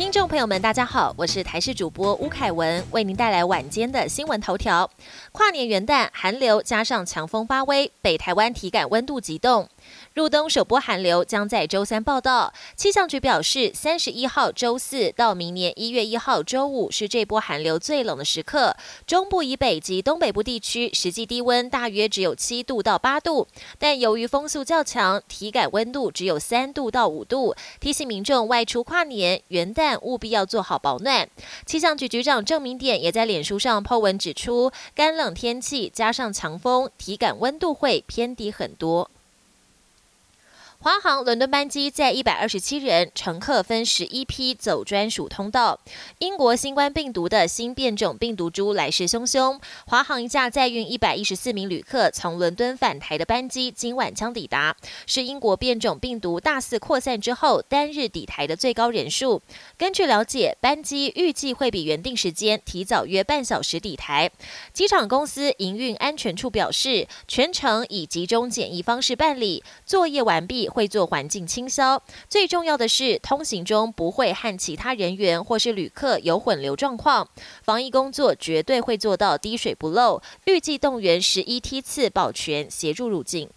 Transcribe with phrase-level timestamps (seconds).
[0.00, 4.90] 听众朋友们，大家好，我是台视主播吴凯文，为您带来晚间的新闻头条。
[5.30, 9.68] 跨年元旦，寒流加上强风发威，北台湾体感温度急冻。
[10.14, 12.52] 入冬首波寒流将在周三报道。
[12.76, 18.76] 气象局表示，三十一号周四到明年一月一号周五是这波寒流最冷的时刻。
[19.06, 23.46] 中部以北及东北部地区实际低温大约只有七度到八度，
[23.78, 27.54] 但由于风速较强，体感温度只有三度到五度。
[27.78, 31.28] 提醒民众外出跨年元旦务必要做好保暖。
[31.64, 39.10] 气象局局长郑明典也在脸书上 po 文指出，干冷天气加上强风，体感温度会偏低很多。
[40.82, 45.78] 华航伦敦班机载一百二十七人，乘客分十一批走专属通道。
[46.20, 54.74] 英国新冠病毒的新变种病毒株来势汹汹，华航一架载运一百一十四名旅客从伦敦返台的班机今晚将抵达，
[55.04, 59.42] 是英国变种病毒大肆扩散之后单日抵台的最高人数。
[59.76, 64.30] 根据了解，班机预计会比原定时间提早约半小时抵台。
[64.72, 70.69] 机场公司营运安全处表示，全程以集中检疫方式办理，作业完毕。
[70.70, 77.28] 会做环境清消，最重要的是通行中不会和其他人员或是旅客有混流状况，
[77.62, 80.22] 防疫工作绝对会做到滴水不漏。
[80.44, 83.50] 预计动员十一梯次保全协助入境。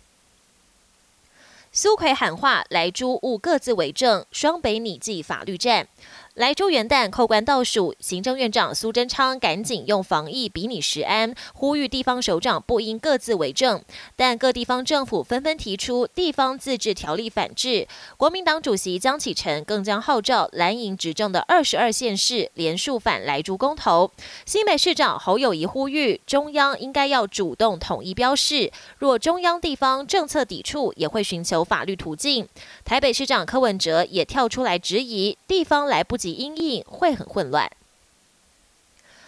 [1.72, 5.88] 苏奎喊话：来猪勿各自为政，双北拟记法律战。
[6.36, 13.84] 来州元旦扣关倒数，行政院长苏贞昌赶紧用防疫比拟时安，呼吁地方首长不应各自为政。
[14.16, 17.88] 但各地方政府纷纷提出地方自治条例反制。
[18.18, 24.10] 国民党主席江启臣更将号召蓝营执政的二十二县市连署反来猪公投。
[24.44, 32.48] 新北市长侯友谊呼吁中央应该要主动统一标示，若中央地方政策抵触，也会寻求法律途径。
[32.84, 36.32] 台北市长柯文哲也跳出来质疑地方来不及。
[36.32, 37.70] 及阴影会很混乱。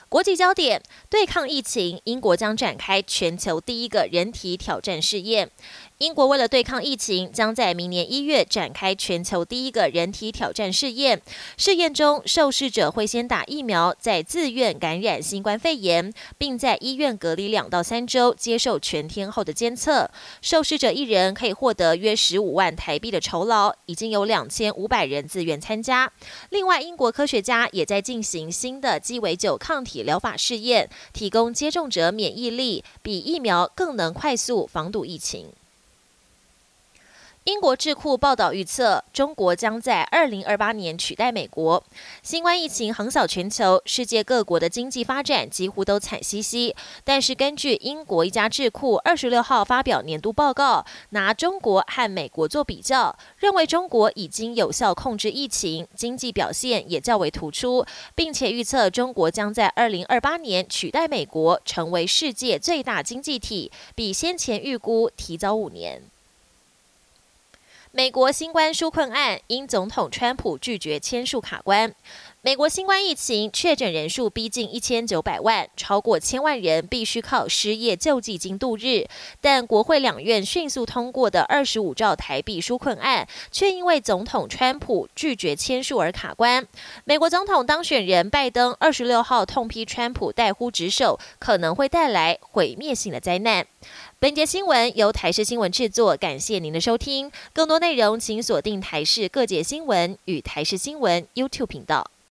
[0.07, 5.51] 国际焦点：对抗疫情，英国将展开全球第一个人体挑战试验。
[5.99, 11.21] 英国为了对抗疫情，将在明年一月展开全球第一个人体挑战试验。
[11.55, 20.11] 试验中，受试者会先打疫苗，再自愿感染新冠肺炎，并在医院隔离两到三周，接受全天候的监测。
[20.41, 26.11] 受试者一人可以获得约十五万台币的酬劳，已经有两千五百人自愿参加。
[26.49, 35.53] 另外，英国科学家也在进行新的鸡尾酒抗体疗法试验，提供接种者免疫力，比疫苗更能快速防堵疫情。
[37.45, 41.83] 英国智库报道预测，中国将在二零二八年取代美国。
[42.23, 46.75] 新冠疫情横扫全球，世界各国的经济发展几乎都惨兮兮。
[47.03, 57.85] 但是，根据英国一家智库二十六号发表年度报告，拿中国和美国做比较，认为中国已经有效控制疫情，经济表现也较为突出，
[58.15, 66.01] 并且预测中国将在二零二八年取代美国，成为世界最大经济体，比先前预估提早五年。
[67.97, 71.95] 美国新冠纾困案因总统川普拒绝签署卡关，
[72.45, 79.07] 美国新冠疫情确诊人数逼近一千九百万，超过千万人必须靠失业救济金度日。
[79.41, 86.67] 但国会两院迅速通过的二十五兆台币纾困案，却因为总统川普拒绝签署而卡关。
[87.05, 93.65] 美国总统当选人拜登二十六号痛批川普怠忽职守，可能会带来毁灭性的灾难。
[94.19, 97.31] 本节新闻由台视新闻制作，感谢您的收听。
[97.53, 102.11] 更多内容请锁定台视各界新闻与台视新闻 YouTube 频道。